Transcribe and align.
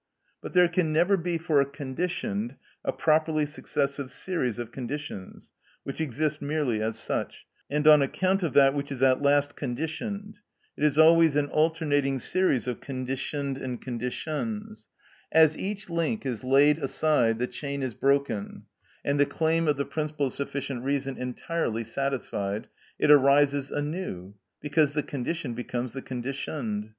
But 0.41 0.53
there 0.53 0.67
can 0.67 0.91
never 0.91 1.15
be 1.15 1.37
for 1.37 1.61
a 1.61 1.65
conditioned 1.69 2.55
a 2.83 2.91
properly 2.91 3.45
successive 3.45 4.09
series 4.09 4.57
of 4.57 4.71
conditions, 4.71 5.51
which 5.83 6.01
exist 6.01 6.41
merely 6.41 6.81
as 6.81 6.97
such, 6.97 7.45
and 7.69 7.87
on 7.87 8.01
account 8.01 8.41
of 8.41 8.53
that 8.53 8.73
which 8.73 8.91
is 8.91 9.03
at 9.03 9.21
last 9.21 9.55
conditioned; 9.55 10.39
it 10.75 10.83
is 10.83 10.97
always 10.97 11.35
an 11.35 11.45
alternating 11.49 12.17
series 12.17 12.67
of 12.67 12.79
conditioneds 12.81 13.61
and 13.61 13.79
conditions; 13.79 14.87
as 15.31 15.55
each 15.55 15.87
link 15.87 16.25
is 16.25 16.43
laid 16.43 16.79
aside 16.79 17.37
the 17.37 17.45
chain 17.45 17.83
is 17.83 17.93
broken, 17.93 18.63
and 19.05 19.19
the 19.19 19.27
claim 19.27 19.67
of 19.67 19.77
the 19.77 19.85
principle 19.85 20.25
of 20.25 20.33
sufficient 20.33 20.83
reason 20.83 21.15
entirely 21.15 21.83
satisfied, 21.83 22.65
it 22.97 23.11
arises 23.11 23.69
anew 23.69 24.33
because 24.61 24.95
the 24.95 25.03
condition 25.03 25.53
becomes 25.53 25.93
the 25.93 26.01
conditioned. 26.01 26.89